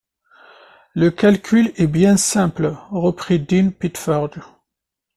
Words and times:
Le 0.95 1.11
calcul 1.11 1.73
est 1.75 1.85
bien 1.85 2.17
simple, 2.17 2.75
reprit 2.89 3.39
Dean 3.39 3.69
Pitferge. 3.69 4.39